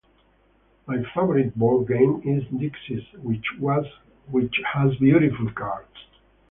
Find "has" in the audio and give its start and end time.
3.67-4.95